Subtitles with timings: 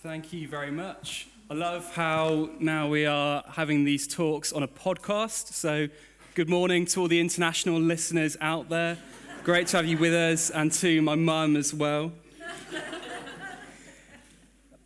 [0.00, 1.26] Thank you very much.
[1.50, 5.52] I love how now we are having these talks on a podcast.
[5.52, 5.88] So,
[6.36, 8.96] good morning to all the international listeners out there.
[9.42, 12.12] Great to have you with us, and to my mum as well.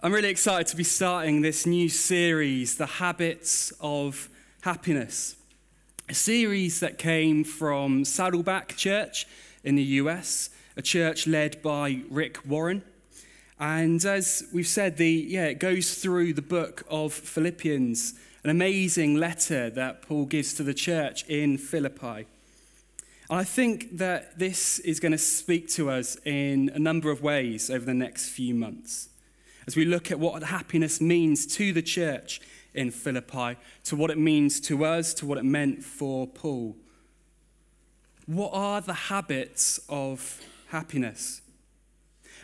[0.02, 4.30] I'm really excited to be starting this new series, The Habits of
[4.62, 5.36] Happiness.
[6.08, 9.26] A series that came from Saddleback Church
[9.62, 12.82] in the US, a church led by Rick Warren.
[13.62, 19.14] And as we've said, the, yeah, it goes through the book of Philippians, an amazing
[19.14, 22.26] letter that Paul gives to the church in Philippi.
[23.30, 27.22] And I think that this is going to speak to us in a number of
[27.22, 29.10] ways over the next few months.
[29.68, 32.40] As we look at what happiness means to the church
[32.74, 36.74] in Philippi, to what it means to us, to what it meant for Paul.
[38.26, 40.40] What are the habits of
[40.70, 41.42] happiness?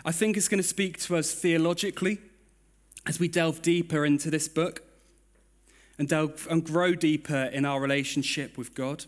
[0.04, 2.18] I think it's going to speak to us theologically
[3.06, 4.82] as we delve deeper into this book
[5.98, 9.06] and, delve, and grow deeper in our relationship with God.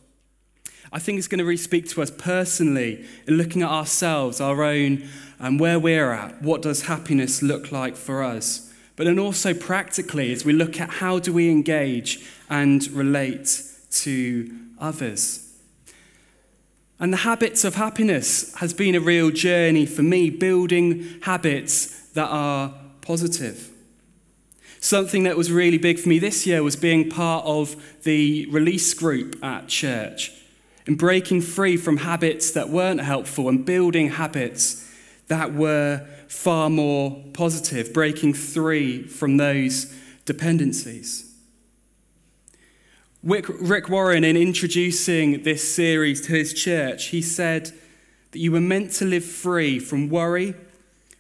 [0.92, 4.62] I think it's going to really speak to us personally in looking at ourselves, our
[4.62, 6.42] own, and where we're at.
[6.42, 8.72] What does happiness look like for us?
[8.96, 14.52] But then also practically as we look at how do we engage and relate to
[14.78, 15.49] others.
[17.00, 22.28] And the habits of happiness has been a real journey for me, building habits that
[22.28, 23.70] are positive.
[24.80, 28.92] Something that was really big for me this year was being part of the release
[28.92, 30.32] group at church
[30.86, 34.86] and breaking free from habits that weren't helpful and building habits
[35.28, 39.94] that were far more positive, breaking free from those
[40.26, 41.29] dependencies.
[43.22, 47.70] Rick Warren, in introducing this series to his church, he said
[48.30, 50.54] that you were meant to live free from worry,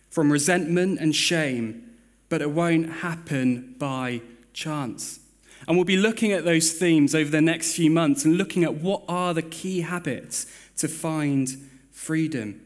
[0.08, 1.90] from resentment and shame,
[2.30, 4.22] but it won't happen by
[4.54, 5.20] chance.
[5.68, 8.76] And we'll be looking at those themes over the next few months and looking at
[8.76, 10.46] what are the key habits
[10.78, 12.62] to find freedom,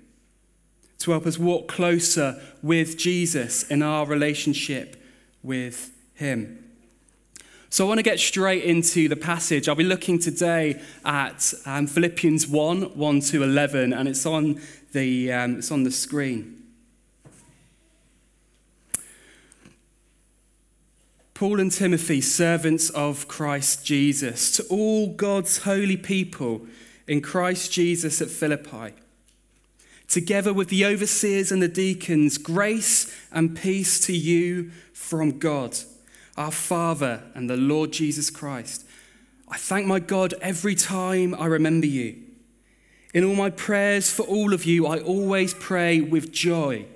[0.98, 4.94] to help us walk closer with Jesus in our relationship
[5.42, 6.63] with Him.
[7.74, 9.68] So I want to get straight into the passage.
[9.68, 14.60] I'll be looking today at um, Philippians 1 1 to 11, and it's on
[14.92, 16.62] the, um, it's on the screen.
[21.34, 26.68] Paul and Timothy, servants of Christ Jesus, to all God's holy people
[27.08, 28.94] in Christ Jesus at Philippi,
[30.06, 35.76] together with the overseers and the deacons, grace and peace to you from God
[36.36, 38.84] our Father, and the Lord Jesus Christ.
[39.48, 42.16] I thank my God every time I remember you.
[43.12, 46.86] In all my prayers for all of you, I always pray with joy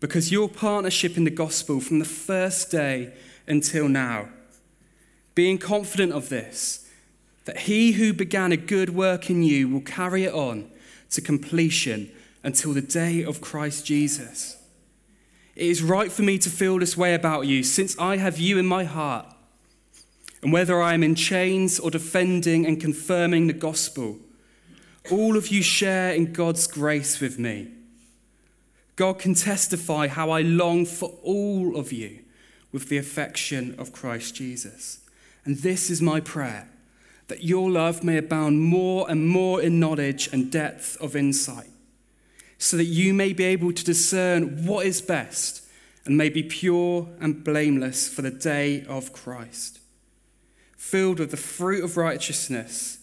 [0.00, 3.12] because your partnership in the gospel from the first day
[3.46, 4.28] until now,
[5.34, 6.88] being confident of this,
[7.44, 10.70] that he who began a good work in you will carry it on
[11.10, 12.10] to completion
[12.42, 14.56] until the day of Christ Jesus.
[15.60, 18.56] It is right for me to feel this way about you, since I have you
[18.56, 19.26] in my heart.
[20.42, 24.16] And whether I am in chains or defending and confirming the gospel,
[25.10, 27.72] all of you share in God's grace with me.
[28.96, 32.20] God can testify how I long for all of you
[32.72, 35.00] with the affection of Christ Jesus.
[35.44, 36.70] And this is my prayer
[37.28, 41.68] that your love may abound more and more in knowledge and depth of insight
[42.60, 45.64] so that you may be able to discern what is best
[46.04, 49.80] and may be pure and blameless for the day of Christ,
[50.76, 52.98] filled with the fruit of righteousness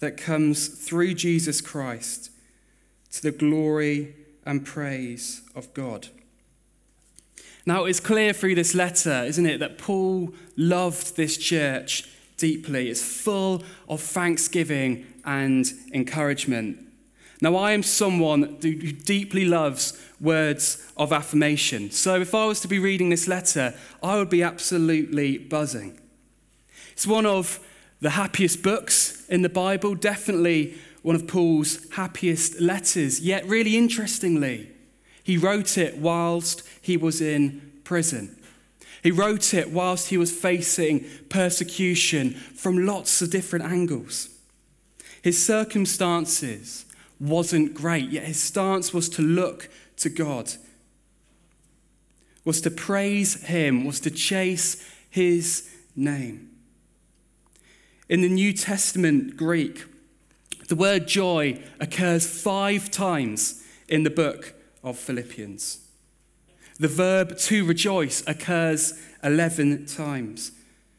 [0.00, 2.30] that comes through Jesus Christ
[3.12, 6.08] to the glory and praise of God.
[7.66, 12.08] Now, it's clear through this letter, isn't it, that Paul loved this church
[12.38, 12.88] deeply.
[12.88, 16.88] It's full of thanksgiving and encouragement.
[17.42, 21.90] Now, I am someone who deeply loves words of affirmation.
[21.90, 25.98] So, if I was to be reading this letter, I would be absolutely buzzing.
[26.92, 27.58] It's one of
[28.00, 33.20] the happiest books in the Bible, definitely one of Paul's happiest letters.
[33.20, 34.70] Yet, really interestingly,
[35.24, 38.40] he wrote it whilst he was in prison.
[39.02, 44.28] He wrote it whilst he was facing persecution from lots of different angles.
[45.22, 46.84] His circumstances
[47.22, 50.52] wasn't great, yet his stance was to look to God,
[52.44, 56.50] was to praise him, was to chase his name.
[58.08, 59.84] In the New Testament Greek,
[60.68, 65.78] the word joy occurs five times in the book of Philippians.
[66.80, 70.50] The verb to rejoice occurs 11 times.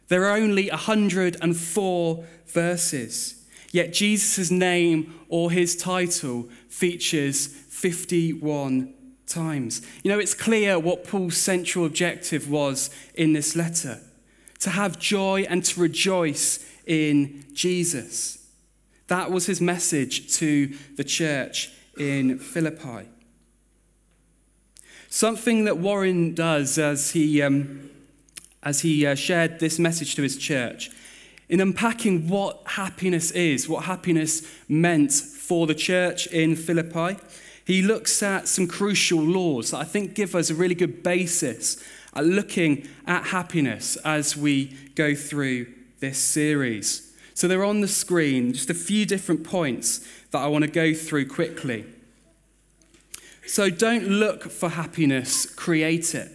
[0.07, 3.42] There are only 104 verses,
[3.73, 8.93] yet Jesus' name or his title features 51
[9.27, 9.81] times.
[10.03, 13.99] You know, it's clear what Paul's central objective was in this letter
[14.59, 18.47] to have joy and to rejoice in Jesus.
[19.07, 23.09] That was his message to the church in Philippi.
[25.09, 27.89] Something that Warren does as he, um,
[28.61, 30.91] as he uh, shared this message to his church,
[31.49, 37.17] in unpacking what happiness is, what happiness meant for the church in Philippi,
[37.65, 41.83] he looks at some crucial laws that I think give us a really good basis
[42.13, 45.67] at looking at happiness as we go through
[45.99, 47.13] this series.
[47.33, 50.93] So they're on the screen, just a few different points that I want to go
[50.93, 51.85] through quickly.
[53.45, 56.31] So don't look for happiness, create it.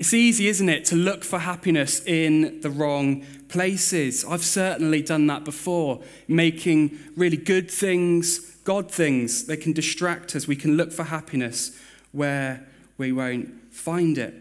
[0.00, 4.24] It's easy, isn't it, to look for happiness in the wrong places.
[4.24, 9.44] I've certainly done that before, making really good things, God things.
[9.44, 10.48] They can distract us.
[10.48, 11.78] We can look for happiness
[12.12, 12.66] where
[12.96, 14.32] we won't find it.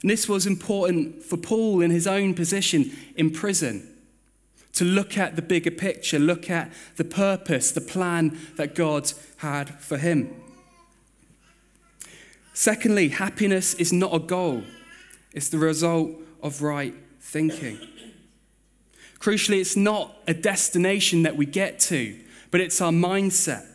[0.00, 3.96] And this was important for Paul in his own position in prison
[4.74, 9.70] to look at the bigger picture, look at the purpose, the plan that God had
[9.80, 10.43] for him.
[12.54, 14.62] Secondly, happiness is not a goal,
[15.32, 16.12] it's the result
[16.42, 17.78] of right thinking.
[19.18, 22.18] Crucially, it's not a destination that we get to,
[22.50, 23.66] but it's our mindset.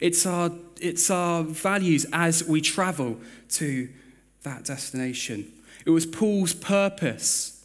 [0.00, 3.18] It's our, it's our values as we travel
[3.50, 3.88] to
[4.42, 5.50] that destination.
[5.84, 7.64] It was Paul's purpose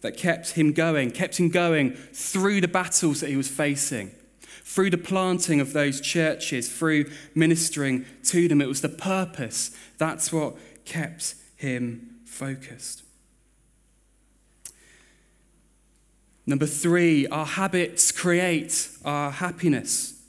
[0.00, 4.10] that kept him going, kept him going through the battles that he was facing,
[4.70, 8.60] through the planting of those churches, through ministering to them.
[8.60, 9.76] It was the purpose.
[9.98, 13.02] That's what kept him focused.
[16.46, 20.22] Number three, our habits create our happiness.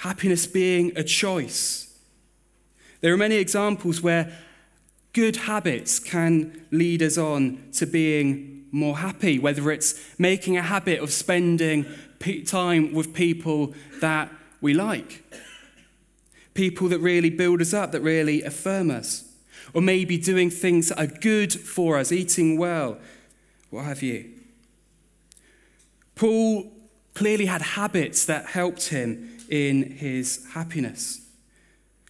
[0.00, 1.98] Happiness being a choice.
[3.00, 4.36] There are many examples where
[5.14, 11.00] good habits can lead us on to being more happy, whether it's making a habit
[11.00, 11.86] of spending
[12.20, 14.30] time with people that
[14.60, 15.24] we like,
[16.52, 19.24] people that really build us up, that really affirm us,
[19.72, 22.98] or maybe doing things that are good for us, eating well,
[23.70, 24.30] what have you.
[26.14, 26.70] Paul
[27.14, 31.22] clearly had habits that helped him in his happiness.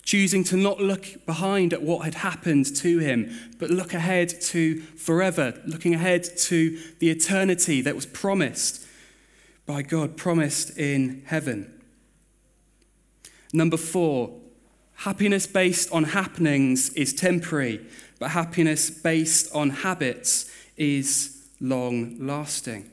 [0.03, 3.31] Choosing to not look behind at what had happened to him,
[3.61, 8.80] but look ahead to forever, looking ahead to the eternity that was promised
[9.67, 11.73] by God, promised in heaven.
[13.53, 14.39] Number four,
[14.97, 17.87] happiness based on happenings is temporary,
[18.19, 22.91] but happiness based on habits is long lasting.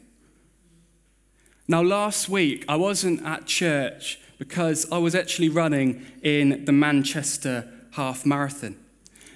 [1.67, 7.67] Now, last week, I wasn't at church because I was actually running in the Manchester
[7.91, 8.77] Half Marathon.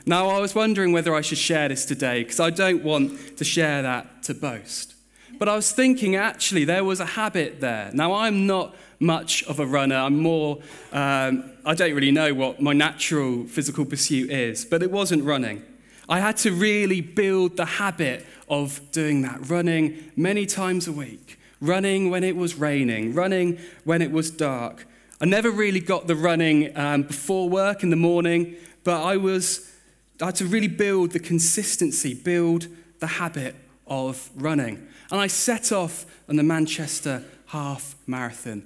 [0.06, 3.44] Now, I was wondering whether I should share this today because I don't want to
[3.44, 4.95] share that to boast.
[5.39, 7.92] But I was thinking actually there was a habit there.
[7.94, 9.95] Now, I'm not much of a runner.
[9.95, 10.60] I'm more,
[10.92, 15.63] um, I don't really know what my natural physical pursuit is, but it wasn't running.
[16.07, 21.39] I had to really build the habit of doing that, running many times a week,
[21.60, 24.86] running when it was raining, running when it was dark,
[25.22, 29.72] I never really got the running um, before work in the morning, but I was
[30.20, 32.67] I had to really build the consistency, build
[33.00, 34.88] the habit of running.
[35.12, 38.65] And I set off on the Manchester half marathon.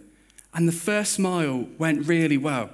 [0.53, 2.69] And the first mile went really well.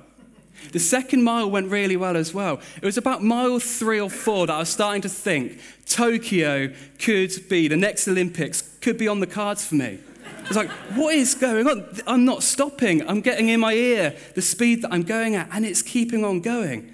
[0.73, 2.59] The second mile went really well as well.
[2.81, 7.31] It was about mile three or four that I was starting to think Tokyo could
[7.49, 9.99] be, the next Olympics could be on the cards for me.
[10.45, 11.87] It's like, what is going on?
[12.05, 13.07] I'm not stopping.
[13.07, 16.41] I'm getting in my ear the speed that I'm going at, and it's keeping on
[16.41, 16.93] going.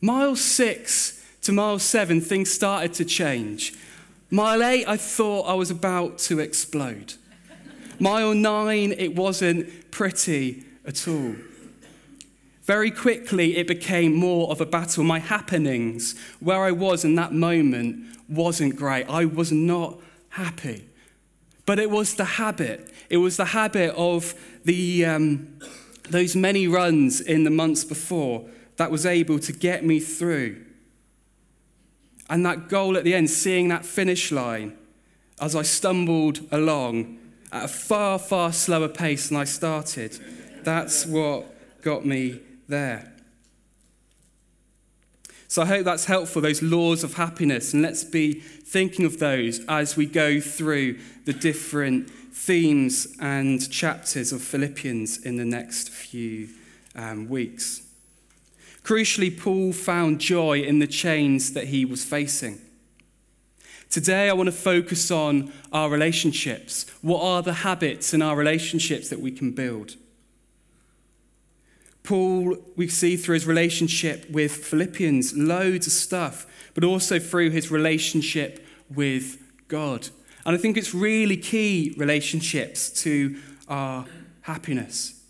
[0.00, 3.74] Mile six to mile seven, things started to change.
[4.34, 7.14] Mile eight, I thought I was about to explode.
[8.00, 11.36] Mile nine, it wasn't pretty at all.
[12.64, 15.04] Very quickly, it became more of a battle.
[15.04, 19.04] My happenings, where I was in that moment, wasn't great.
[19.04, 20.00] I was not
[20.30, 20.88] happy.
[21.64, 22.92] But it was the habit.
[23.08, 25.60] It was the habit of the, um,
[26.10, 28.46] those many runs in the months before
[28.78, 30.63] that was able to get me through.
[32.30, 34.76] And that goal at the end, seeing that finish line
[35.40, 37.18] as I stumbled along
[37.52, 40.18] at a far, far slower pace than I started,
[40.62, 41.46] that's what
[41.82, 43.12] got me there.
[45.48, 49.60] So I hope that's helpful, those laws of happiness, and let's be thinking of those
[49.68, 56.48] as we go through the different themes and chapters of Philippians in the next few
[56.96, 57.83] um, weeks.
[58.84, 62.60] Crucially, Paul found joy in the chains that he was facing.
[63.88, 66.84] Today, I want to focus on our relationships.
[67.00, 69.96] What are the habits in our relationships that we can build?
[72.02, 77.70] Paul, we see through his relationship with Philippians, loads of stuff, but also through his
[77.70, 79.38] relationship with
[79.68, 80.08] God.
[80.44, 84.04] And I think it's really key relationships to our
[84.42, 85.22] happiness.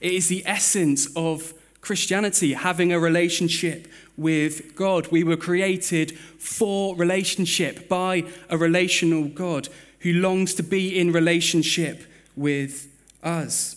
[0.00, 5.08] It is the essence of Christianity, having a relationship with God.
[5.08, 9.68] We were created for relationship by a relational God
[10.00, 12.04] who longs to be in relationship
[12.36, 12.88] with
[13.22, 13.76] us.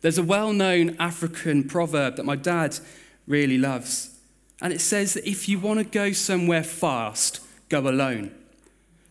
[0.00, 2.78] There's a well known African proverb that my dad
[3.26, 4.10] really loves.
[4.62, 8.34] And it says that if you want to go somewhere fast, go alone.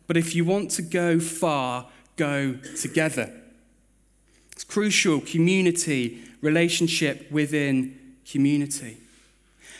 [0.07, 3.31] But if you want to go far, go together.
[4.51, 8.97] It's crucial community, relationship within community.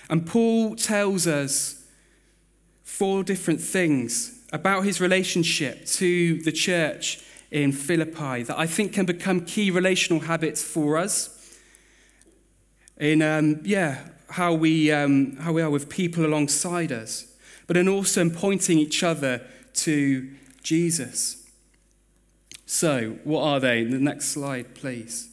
[0.09, 1.85] And Paul tells us
[2.83, 9.05] four different things about his relationship to the church in Philippi that I think can
[9.05, 11.35] become key relational habits for us.
[12.97, 17.25] In, um, yeah, how we, um, how we are with people alongside us,
[17.67, 19.41] but then also in pointing each other
[19.73, 20.29] to
[20.63, 21.47] Jesus.
[22.65, 23.83] So, what are they?
[23.83, 25.29] The next slide, please.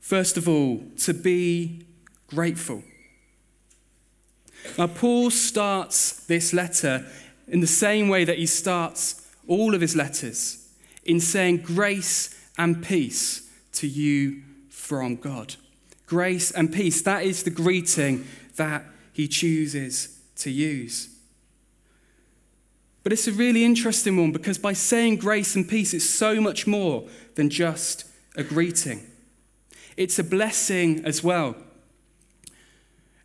[0.00, 1.86] First of all, to be
[2.26, 2.82] grateful.
[4.76, 7.06] Now, Paul starts this letter
[7.48, 10.68] in the same way that he starts all of his letters
[11.04, 15.56] in saying grace and peace to you from God.
[16.06, 18.26] Grace and peace, that is the greeting
[18.56, 21.08] that he chooses to use.
[23.02, 26.66] But it's a really interesting one because by saying grace and peace, it's so much
[26.66, 28.04] more than just
[28.36, 29.06] a greeting.
[30.00, 31.54] It's a blessing as well.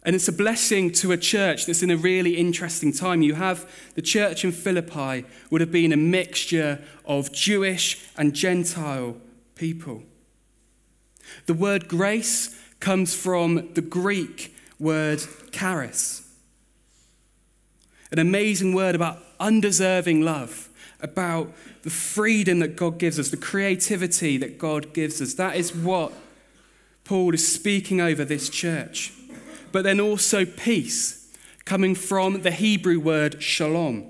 [0.03, 3.22] And it's a blessing to a church that's in a really interesting time.
[3.22, 9.15] You have the church in Philippi would have been a mixture of Jewish and Gentile
[9.55, 10.03] people.
[11.46, 16.29] The word grace comes from the Greek word charis,
[18.12, 20.67] an amazing word about undeserving love,
[21.00, 21.53] about
[21.84, 25.36] the freedom that God gives us, the creativity that God gives us.
[25.36, 26.12] That is what
[27.05, 29.13] Paul is speaking over this church
[29.75, 31.27] but then also peace,
[31.65, 34.05] coming from the Hebrew word shalom.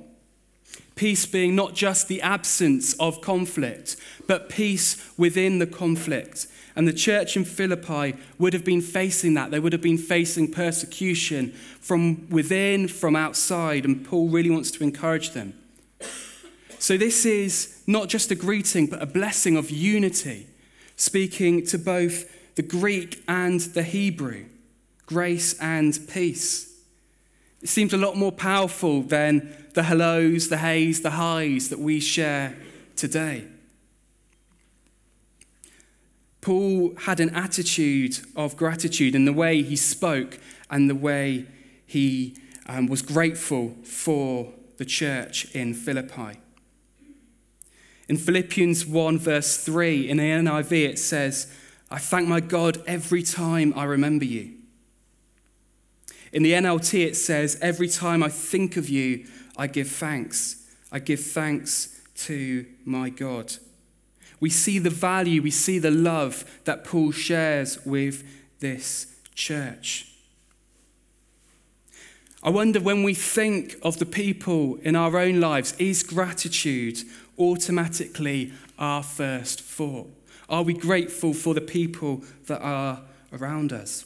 [0.94, 3.96] Peace being not just the absence of conflict,
[4.28, 6.46] but peace within the conflict.
[6.76, 9.50] And the church in Philippi would have been facing that.
[9.50, 11.50] They would have been facing persecution
[11.82, 15.56] from within, from outside, and Paul really wants to encourage them.
[16.78, 20.46] So, this is not just a greeting, but a blessing of unity,
[20.96, 24.46] speaking to both the Greek and the Hebrew
[25.06, 26.74] grace and peace.
[27.62, 32.00] It seems a lot more powerful than the hellos, the hays, the highs that we
[32.00, 32.56] share
[32.96, 33.46] today.
[36.42, 41.48] Paul had an attitude of gratitude in the way he spoke and the way
[41.86, 42.36] he
[42.68, 46.40] um, was grateful for the church in Philippi.
[48.08, 51.52] In Philippians 1, verse 3, in the NIV, it says,
[51.96, 54.56] I thank my God every time I remember you.
[56.34, 59.26] In the NLT, it says, Every time I think of you,
[59.56, 60.68] I give thanks.
[60.92, 63.54] I give thanks to my God.
[64.42, 68.26] We see the value, we see the love that Paul shares with
[68.60, 70.12] this church.
[72.44, 76.98] I wonder when we think of the people in our own lives, is gratitude
[77.40, 80.12] automatically our first thought?
[80.50, 83.02] Are we grateful for the people that are
[83.34, 84.06] around us?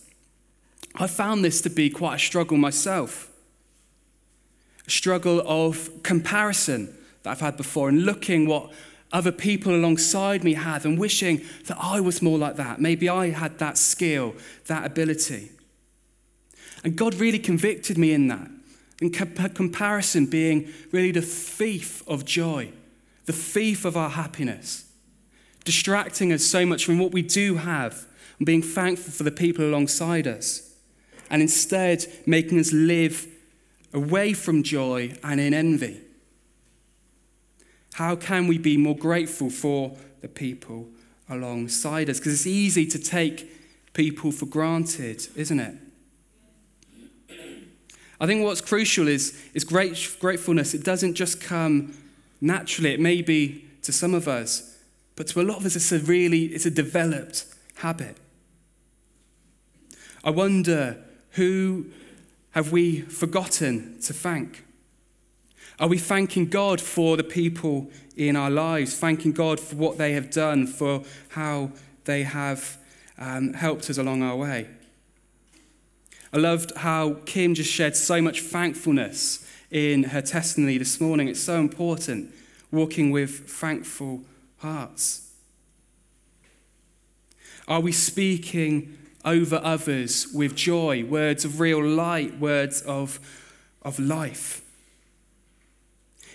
[0.95, 3.29] I found this to be quite a struggle myself.
[4.87, 8.71] A struggle of comparison that I've had before and looking what
[9.11, 12.79] other people alongside me had and wishing that I was more like that.
[12.79, 14.35] Maybe I had that skill,
[14.67, 15.51] that ability.
[16.83, 18.49] And God really convicted me in that.
[19.01, 22.71] In comparison, being really the thief of joy,
[23.25, 24.85] the thief of our happiness,
[25.63, 28.05] distracting us so much from what we do have
[28.37, 30.73] and being thankful for the people alongside us
[31.29, 33.27] and instead making us live
[33.93, 36.01] away from joy and in envy?
[37.93, 40.87] How can we be more grateful for the people
[41.29, 42.19] alongside us?
[42.19, 45.75] Because it's easy to take people for granted, isn't it?
[48.21, 50.73] I think what's crucial is, is great, gratefulness.
[50.73, 51.93] It doesn't just come
[52.41, 52.93] naturally.
[52.93, 54.68] It may be to some of us,
[55.19, 57.43] but to a lot of us, it's a really it's a developed
[57.75, 58.15] habit.
[60.23, 61.87] I wonder who
[62.51, 64.63] have we forgotten to thank?
[65.77, 70.13] Are we thanking God for the people in our lives, thanking God for what they
[70.13, 71.71] have done, for how
[72.05, 72.77] they have
[73.17, 74.69] um, helped us along our way?
[76.31, 81.27] I loved how Kim just shared so much thankfulness in her testimony this morning.
[81.27, 82.33] It's so important,
[82.71, 84.21] walking with thankful
[84.59, 85.31] hearts.
[87.67, 93.19] Are we speaking over others with joy, words of real light, words of,
[93.81, 94.61] of life?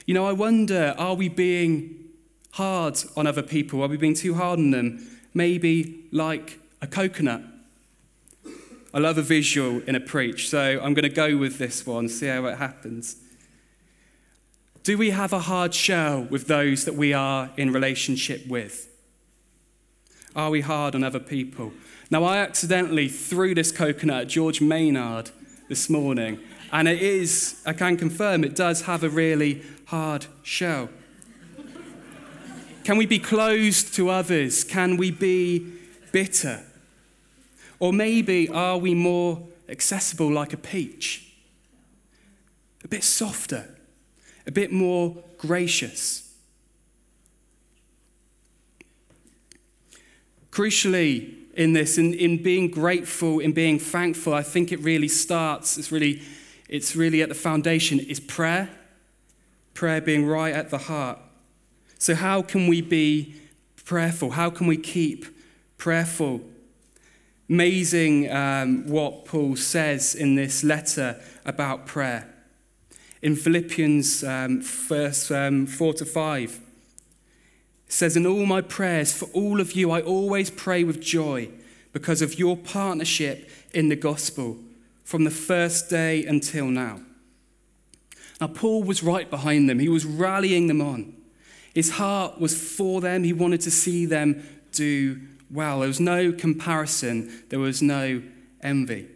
[0.07, 1.97] You know, I wonder are we being
[2.52, 3.83] hard on other people?
[3.83, 5.19] Are we being too hard on them?
[5.33, 7.43] Maybe like a coconut
[8.95, 12.09] I love a visual in a preach, so I'm going to go with this one,
[12.09, 13.16] see how it happens.
[14.84, 18.86] Do we have a hard shell with those that we are in relationship with?
[20.36, 21.72] Are we hard on other people?
[22.10, 25.30] Now, I accidentally threw this coconut at George Maynard
[25.70, 26.38] this morning,
[26.70, 30.90] and it is, I can confirm, it does have a really hard shell.
[32.84, 34.64] Can we be closed to others?
[34.64, 35.66] Can we be
[36.12, 36.62] bitter?
[37.78, 41.32] Or maybe are we more accessible like a peach?
[42.84, 43.74] A bit softer,
[44.46, 46.34] a bit more gracious.
[50.50, 55.78] Crucially, in this, in, in being grateful, in being thankful, I think it really starts,
[55.78, 56.22] it's really,
[56.68, 58.70] it's really at the foundation, is prayer.
[59.72, 61.18] Prayer being right at the heart.
[61.98, 63.34] So, how can we be
[63.84, 64.30] prayerful?
[64.30, 65.26] How can we keep
[65.78, 66.40] prayerful?
[67.48, 72.33] Amazing um, what Paul says in this letter about prayer.
[73.25, 76.60] In Philippians um, verse um, 4 to 5,
[77.87, 81.49] it says, In all my prayers for all of you, I always pray with joy
[81.95, 84.58] because of your partnership in the gospel
[85.04, 87.00] from the first day until now.
[88.43, 91.15] Now, Paul was right behind them, he was rallying them on.
[91.75, 95.19] His heart was for them, he wanted to see them do
[95.50, 95.78] well.
[95.78, 98.21] There was no comparison, there was no
[98.60, 99.08] envy.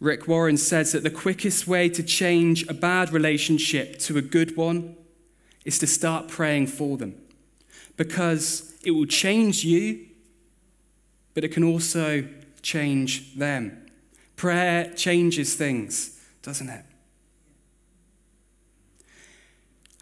[0.00, 4.56] Rick Warren says that the quickest way to change a bad relationship to a good
[4.56, 4.96] one
[5.66, 7.14] is to start praying for them
[7.98, 10.06] because it will change you,
[11.34, 12.26] but it can also
[12.62, 13.86] change them.
[14.36, 16.84] Prayer changes things, doesn't it?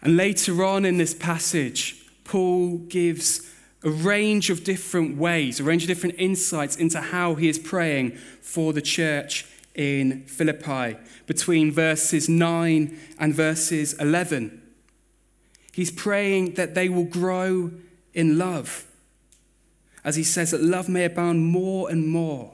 [0.01, 5.83] And later on in this passage, Paul gives a range of different ways, a range
[5.83, 9.45] of different insights into how he is praying for the church
[9.79, 14.61] in Philippi between verses 9 and verses 11.
[15.71, 17.71] He's praying that they will grow
[18.13, 18.85] in love.
[20.03, 22.53] As he says, that love may abound more and more.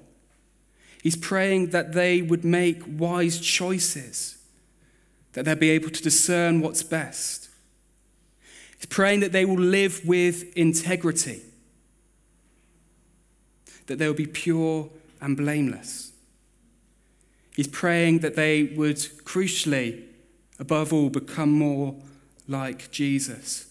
[1.01, 4.37] He's praying that they would make wise choices,
[5.33, 7.45] that they'll be able to discern what's best
[8.77, 11.41] He's praying that they will live with integrity,
[13.87, 14.89] that they will be pure
[15.21, 16.11] and blameless.
[17.55, 20.03] He's praying that they would, crucially,
[20.59, 21.95] above all, become more
[22.47, 23.67] like Jesus,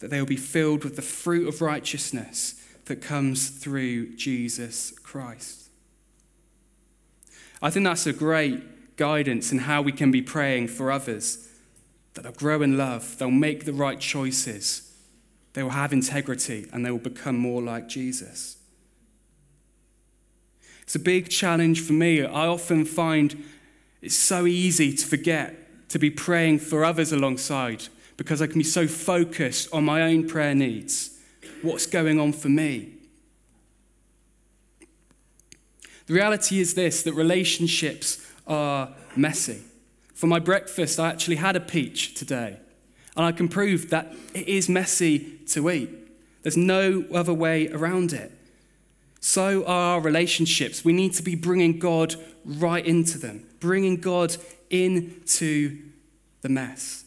[0.00, 5.68] that they will be filled with the fruit of righteousness that comes through Jesus Christ.
[7.62, 11.48] I think that's a great guidance in how we can be praying for others
[12.14, 14.92] that they'll grow in love, they'll make the right choices,
[15.52, 18.57] they will have integrity, and they will become more like Jesus.
[20.88, 22.24] It's a big challenge for me.
[22.24, 23.44] I often find
[24.00, 28.64] it's so easy to forget to be praying for others alongside because I can be
[28.64, 31.10] so focused on my own prayer needs.
[31.60, 32.94] What's going on for me?
[36.06, 39.60] The reality is this that relationships are messy.
[40.14, 42.60] For my breakfast, I actually had a peach today.
[43.14, 45.90] And I can prove that it is messy to eat.
[46.44, 48.32] There's no other way around it.
[49.20, 50.84] So are our relationships.
[50.84, 54.36] We need to be bringing God right into them, bringing God
[54.70, 55.78] into
[56.42, 57.04] the mess.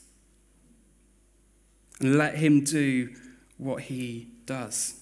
[2.00, 3.14] And let Him do
[3.58, 5.00] what He does.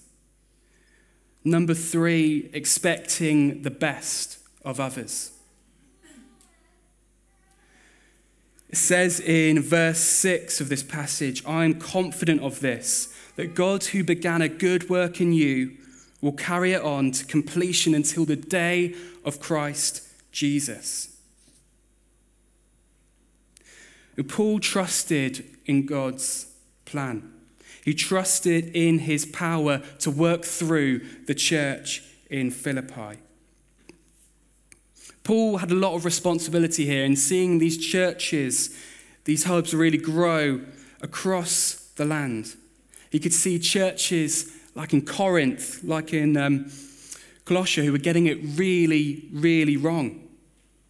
[1.43, 5.31] Number three, expecting the best of others.
[8.69, 13.85] It says in verse 6 of this passage, I am confident of this, that God
[13.85, 15.77] who began a good work in you
[16.21, 21.15] will carry it on to completion until the day of Christ Jesus.
[24.27, 26.47] Paul trusted in God's
[26.85, 27.31] plan.
[27.85, 33.19] He trusted in his power to work through the church in Philippi.
[35.23, 38.75] Paul had a lot of responsibility here in seeing these churches,
[39.25, 40.61] these hubs really grow
[41.01, 42.55] across the land.
[43.11, 46.71] He could see churches like in Corinth, like in um,
[47.43, 50.25] Colossia, who were getting it really, really wrong.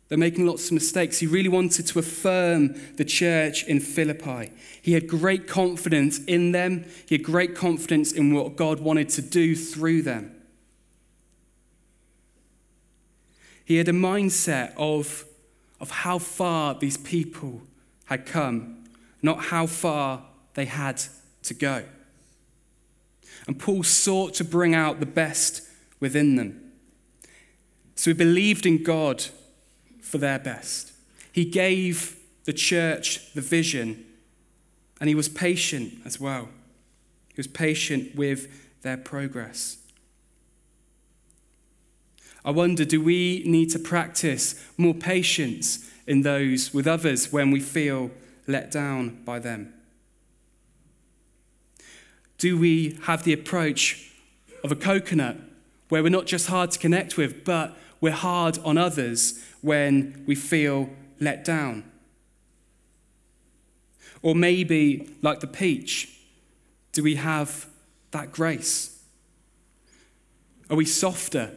[0.07, 1.17] They're making lots of mistakes.
[1.17, 4.51] He really wanted to affirm the church in Philippi.
[4.79, 9.23] He had great confidence in them, he had great confidence in what God wanted to
[9.23, 10.35] do through them.
[13.65, 15.25] He had a mindset of,
[15.79, 17.63] of how far these people
[18.05, 18.83] had come,
[19.23, 21.01] not how far they had
[21.41, 21.85] to go.
[23.49, 25.63] And Paul sought to bring out the best
[25.99, 26.71] within them.
[27.95, 29.25] So he believed in God
[30.03, 30.91] for their best.
[31.31, 34.05] He gave the church the vision,
[35.01, 36.49] and he was patient as well.
[37.29, 39.77] He was patient with their progress.
[42.45, 47.61] I wonder do we need to practice more patience in those with others when we
[47.61, 48.11] feel
[48.45, 49.73] let down by them?
[52.39, 54.11] Do we have the approach
[54.63, 55.37] of a coconut
[55.89, 60.35] where we're not just hard to connect with, but we're hard on others when we
[60.35, 61.83] feel let down.
[64.21, 66.17] Or maybe, like the peach,
[66.91, 67.67] do we have
[68.11, 69.01] that grace?
[70.69, 71.51] Are we softer?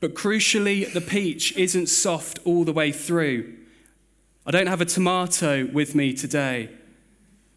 [0.00, 3.54] But crucially, the peach isn't soft all the way through.
[4.46, 6.70] I don't have a tomato with me today,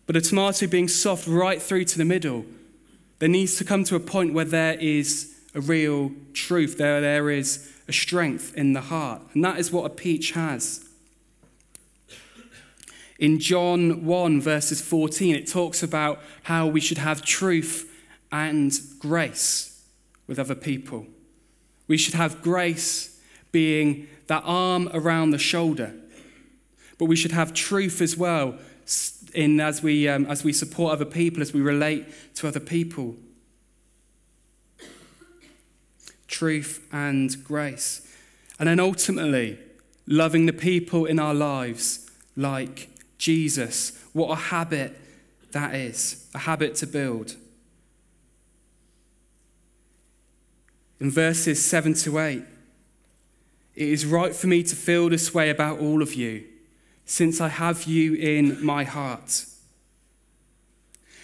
[0.10, 2.43] but a tomato being soft right through to the middle,
[3.19, 7.30] there needs to come to a point where there is a real truth, there, there
[7.30, 9.22] is a strength in the heart.
[9.36, 10.84] And that is what a peach has.
[13.19, 17.88] In John 1, verses 14, it talks about how we should have truth
[18.32, 19.80] and grace
[20.26, 21.06] with other people.
[21.88, 25.93] We should have grace being that arm around the shoulder,
[26.98, 28.58] but we should have truth as well
[29.34, 33.15] in as we, um, as we support other people, as we relate to other people
[36.30, 38.08] truth, and grace.
[38.60, 39.60] And then ultimately,
[40.08, 43.91] loving the people in our lives like Jesus.
[44.13, 44.97] What a habit
[45.52, 47.36] that is, a habit to build.
[50.99, 52.43] In verses 7 to 8,
[53.75, 56.45] it is right for me to feel this way about all of you,
[57.10, 59.45] since I have you in my heart.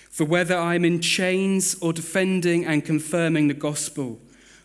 [0.10, 4.20] For whether I'm in chains or defending and confirming the gospel,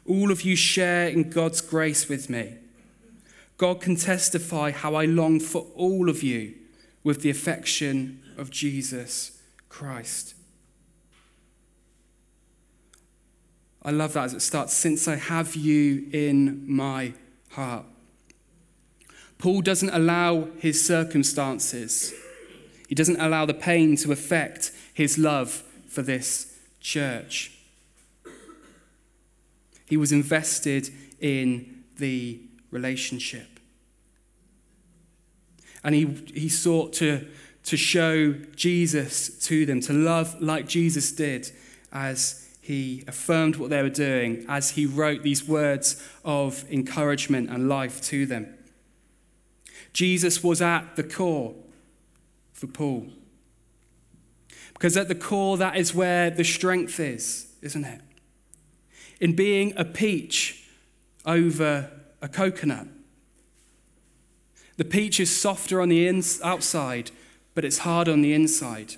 [0.07, 2.55] all of you share in God's grace with me.
[3.59, 6.55] God can testify how I long for all of you
[7.05, 10.35] with the affection of Jesus Christ.
[13.83, 17.13] I love that as it starts, since I have you in my
[17.51, 17.85] heart.
[19.41, 22.13] Paul doesn't allow his circumstances,
[22.89, 27.57] he doesn't allow the pain to affect his love for this church.
[29.87, 33.49] He was invested in the relationship.
[35.83, 37.27] And he, he sought to,
[37.65, 41.51] to show Jesus to them, to love like Jesus did
[41.93, 47.69] as he affirmed what they were doing, as he wrote these words of encouragement and
[47.69, 48.55] life to them.
[49.93, 51.55] Jesus was at the core
[52.53, 53.09] for Paul.
[54.73, 58.01] Because at the core, that is where the strength is, isn't it?
[59.21, 60.65] in being a peach
[61.27, 61.91] over
[62.23, 62.89] a coconut.
[64.79, 66.09] The peach is softer on the
[66.43, 67.11] outside,
[67.55, 68.95] but it's hard on the inside.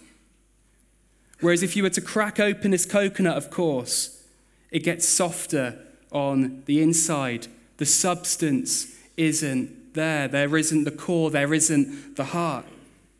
[1.40, 4.22] Whereas if you were to crack open this coconut, of course,
[4.70, 5.76] it gets softer
[6.12, 7.48] on the inside.
[7.78, 10.28] The substance isn't there.
[10.28, 12.66] There isn't the core, there isn't the heart.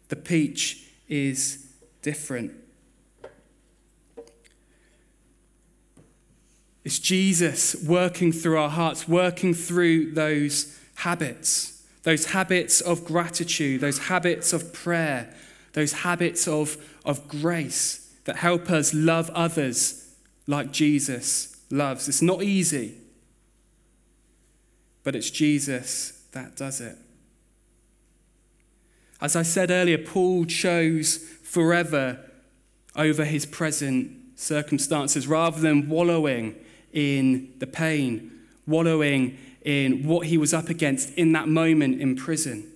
[0.09, 1.67] The peach is
[2.03, 2.53] different.
[6.85, 13.99] It's Jesus working through our hearts, working through those habits, those habits of gratitude, those
[13.99, 15.33] habits of prayer,
[15.75, 20.13] those habits of, of grace that help us love others
[20.47, 22.09] like Jesus loves.
[22.09, 22.97] It's not easy,
[25.05, 26.97] but it's Jesus that does it.
[29.21, 32.19] As I said earlier, Paul chose forever
[32.97, 36.57] over his present circumstances rather than wallowing
[36.93, 38.33] in the pain,
[38.67, 42.67] wallowing in what he was up against in that moment in prison.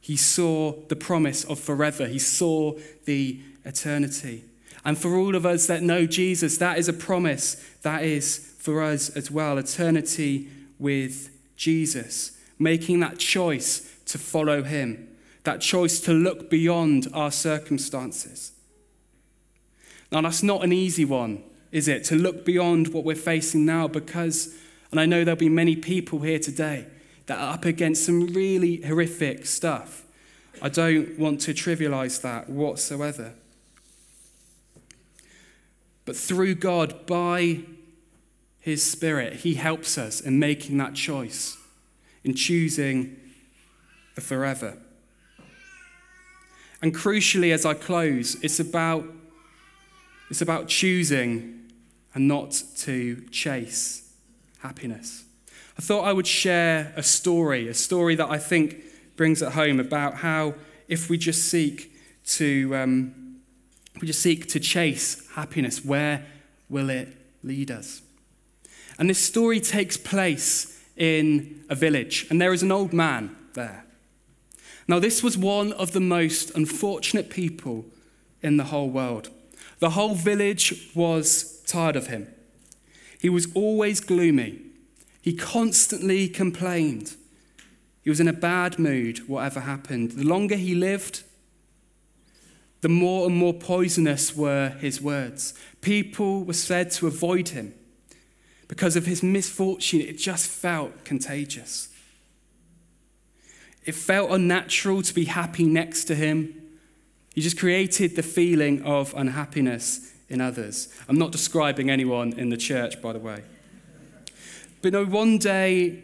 [0.00, 4.44] He saw the promise of forever, he saw the eternity.
[4.84, 8.82] And for all of us that know Jesus, that is a promise that is for
[8.82, 15.08] us as well eternity with Jesus, making that choice to follow him,
[15.44, 18.52] that choice to look beyond our circumstances.
[20.10, 21.42] Now, that's not an easy one,
[21.72, 22.04] is it?
[22.04, 24.54] To look beyond what we're facing now because,
[24.90, 26.86] and I know there'll be many people here today
[27.26, 30.04] that are up against some really horrific stuff.
[30.62, 33.34] I don't want to trivialize that whatsoever.
[36.04, 37.60] But through God, by
[38.60, 41.58] His Spirit, He helps us in making that choice,
[42.26, 43.16] in choosing
[44.16, 44.76] the forever.
[46.82, 49.04] And crucially, as I close, it's about,
[50.28, 51.70] it's about choosing
[52.14, 54.12] and not to chase
[54.58, 55.24] happiness.
[55.78, 58.82] I thought I would share a story, a story that I think
[59.14, 60.54] brings it home about how
[60.88, 61.92] if we just seek
[62.26, 63.36] to, um,
[64.00, 66.26] we just seek to chase happiness, where
[66.68, 67.08] will it
[67.44, 68.02] lead us?
[68.98, 73.84] And this story takes place in a village, and there is an old man there.
[74.88, 77.86] Now, this was one of the most unfortunate people
[78.42, 79.30] in the whole world.
[79.78, 82.28] The whole village was tired of him.
[83.20, 84.60] He was always gloomy.
[85.20, 87.16] He constantly complained.
[88.02, 90.12] He was in a bad mood, whatever happened.
[90.12, 91.24] The longer he lived,
[92.80, 95.54] the more and more poisonous were his words.
[95.80, 97.74] People were said to avoid him
[98.68, 100.00] because of his misfortune.
[100.00, 101.88] It just felt contagious.
[103.84, 106.54] It felt unnatural to be happy next to him.
[107.34, 110.88] He just created the feeling of unhappiness in others.
[111.08, 113.42] I'm not describing anyone in the church, by the way.
[114.82, 116.02] But no, one day,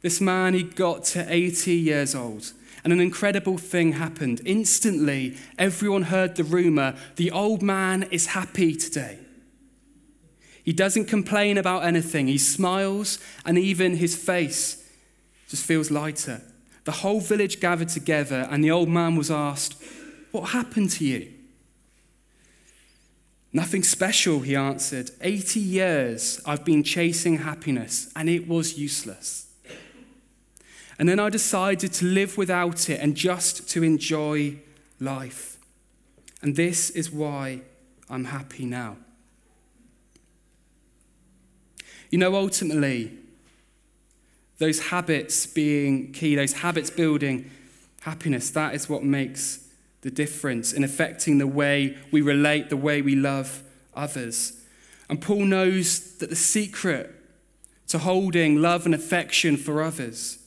[0.00, 2.52] this man, he got to 80 years old,
[2.84, 4.40] and an incredible thing happened.
[4.46, 9.18] Instantly, everyone heard the rumor the old man is happy today.
[10.68, 14.86] He doesn't complain about anything, he smiles, and even his face
[15.48, 16.42] just feels lighter.
[16.84, 19.82] The whole village gathered together, and the old man was asked,
[20.30, 21.32] What happened to you?
[23.50, 25.10] Nothing special, he answered.
[25.22, 29.46] 80 years I've been chasing happiness, and it was useless.
[30.98, 34.58] And then I decided to live without it and just to enjoy
[35.00, 35.56] life.
[36.42, 37.62] And this is why
[38.10, 38.98] I'm happy now.
[42.10, 43.12] You know, ultimately,
[44.58, 47.50] those habits being key, those habits building
[48.00, 49.68] happiness, that is what makes
[50.02, 53.62] the difference in affecting the way we relate, the way we love
[53.94, 54.64] others.
[55.08, 57.14] And Paul knows that the secret
[57.88, 60.38] to holding love and affection for others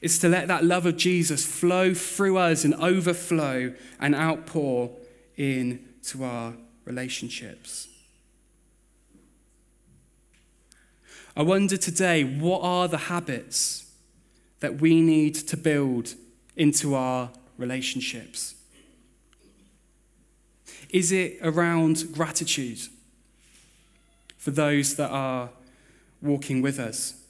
[0.00, 4.90] is to let that love of Jesus flow through us and overflow and outpour
[5.36, 6.52] into our
[6.84, 7.88] relationships.
[11.36, 13.90] I wonder today, what are the habits
[14.60, 16.14] that we need to build
[16.56, 18.54] into our relationships?
[20.90, 22.78] Is it around gratitude
[24.38, 25.50] for those that are
[26.22, 27.20] walking with us?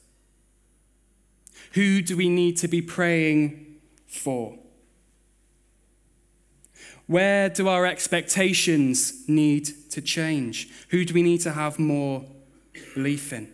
[1.73, 4.59] Who do we need to be praying for?
[7.07, 10.69] Where do our expectations need to change?
[10.90, 12.27] Who do we need to have more
[12.95, 13.54] belief in?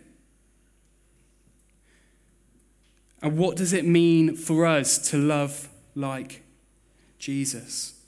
[3.21, 6.43] And what does it mean for us to love like
[7.19, 7.99] Jesus?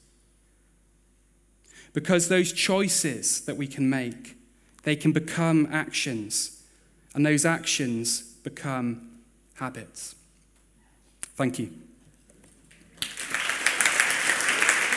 [1.93, 4.35] Because those choices that we can make,
[4.83, 6.63] they can become actions,
[7.13, 9.19] and those actions become
[9.55, 10.15] habits.
[11.35, 11.82] Thank you.